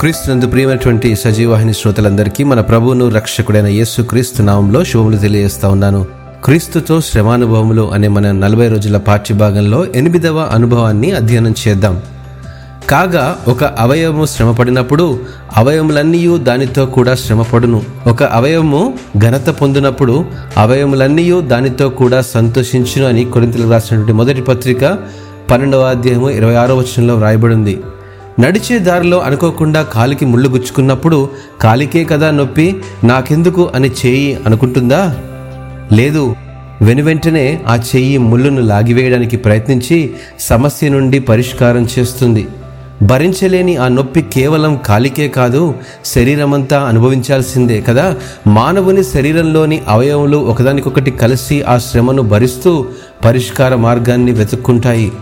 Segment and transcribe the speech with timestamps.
[0.00, 6.06] క్రీస్తునందు ప్రియమైనటువంటి సజీవాహిని శ్రోతలందరికీ మన ప్రభువును రక్షకుడైన యేసు క్రీస్తు నామంలో శుభములు తెలియజేస్తా ఉన్నాను.
[6.44, 12.02] క్రీస్తుతో శ్రమానుభవములు అనే మన నలభై రోజుల పాఠ్యభాగంలో ఎనిమిదవ అనుభవాన్ని అధ్యయనం చేద్దాం.
[12.90, 15.20] కాగా ఒక అవయవము శ్రమపడినప్పుడు
[15.56, 17.82] అవయములన్నీ దానితో కూడా శ్రమపడును.
[18.06, 20.24] ఒక అవయవము ఘనత పొందినప్పుడు
[20.56, 24.98] అవయములన్నీ దానితో కూడా సంతోషించును అని కొరింతలు రాసినటువంటి మొదటి పత్రిక
[25.50, 27.80] పన్నెండవ అధ్యాయము ఇరవై ఆరో వచనంలో వ్రాయబడింది.
[28.40, 35.16] నడిచే దారిలో అనుకోకుండా కాలికి ముళ్ళు గుచ్చుకున్నప్పుడు కాలికే కదా నొప్పి నాకెందుకు అని చేయి అనుకుంటుందా?
[35.92, 36.36] లేదు.
[36.82, 42.48] వెనువెంటనే ఆ చెయ్యి ముళ్ళును లాగివేయడానికి ప్రయత్నించి సమస్య నుండి పరిష్కారం చేస్తుంది.
[43.02, 48.16] భరించలేని ఆ నొప్పి కేవలం కాలికే కాదు శరీరమంతా అనుభవించాల్సిందే కదా.
[48.46, 52.86] మానవుని శరీరంలోని అవయవములు ఒకదానికొకటి కలిసి ఆ శ్రమను భరిస్తూ
[53.24, 55.12] పరిష్కార మార్గాన్ని వెతుక్కుంటాయి.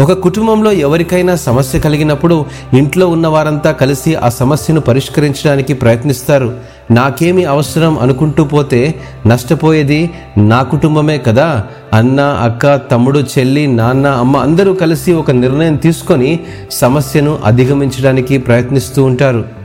[0.00, 6.54] ఒక కుటుంబంలో ఎవరికైనా సమస్య కలిగినప్పుడు ఇంట్లో ఉన్న వారంతా కలిసి ఆ సమస్యను పరిష్కరించడానికి ప్రయత్నిస్తారు.
[6.90, 8.94] నాకేమి అవసరం అనుకుంటూ పోతే
[9.26, 11.64] నష్టపోయేది నా కుటుంబమే కదా.
[11.92, 19.63] అన్న అక్క తమ్ముడు చెల్లి నాన్న అమ్మ అందరూ కలిసి ఒక నిర్ణయం తీసుకొని సమస్యను అధిగమించడానికి ప్రయత్నిస్తూ ఉంటారు.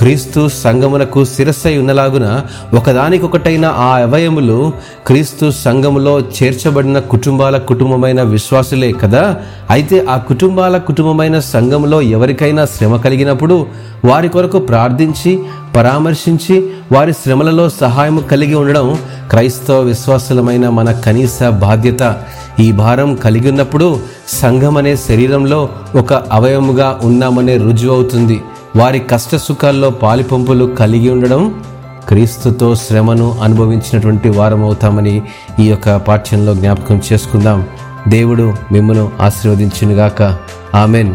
[0.00, 2.26] క్రీస్తు సంగమునకు శిరస్సై ఉన్నలాగున
[2.74, 4.72] ఒకదానికొకటైన ఆ అవయములు
[5.06, 9.22] క్రీస్తు సంఘములో చేర్చబడిన కుటుంబాల కుటుంబమైన విశ్వాసులే కదా?
[9.70, 13.66] అయితే ఆ కుటుంబాల కుటుంబమైన సంఘములో ఎవరికైనా శ్రమ కలిగినప్పుడు
[14.04, 15.32] వారి కొరకు ప్రార్థించి
[15.76, 16.56] పరామర్శించి
[16.92, 18.86] వారి శ్రమలలో సహాయం కలిగి ఉండడం
[19.30, 22.02] క్రైస్తవ విశ్వాసులమైన మన కనీస బాధ్యత.
[22.60, 23.88] ఈ భారం కలిగి ఉన్నప్పుడు
[24.40, 25.60] సంఘం అనే శరీరంలో
[25.96, 28.38] ఒక అవయముగా ఉన్నామనే రుజువు అవుతుంది
[28.76, 31.64] వారి కష్ట సుఖాల్లో పాలిపంపులు కలిగి ఉండడం
[32.08, 35.22] క్రీస్తుతో శ్రమను అనుభవించినటువంటి వారం అవుతామని
[35.60, 37.66] ఈ యొక్క పాఠ్యంలో జ్ఞాపకం చేసుకుందాం.
[38.08, 40.38] దేవుడు మిమ్మను ఆశీర్వదించునుగాక.
[40.74, 41.14] ఆమెన్.